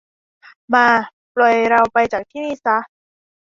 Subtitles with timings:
[0.73, 0.87] มา
[1.35, 2.77] ปล่อยเราไปจากที่นี่ซะ